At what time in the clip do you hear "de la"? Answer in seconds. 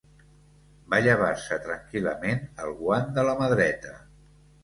3.19-3.35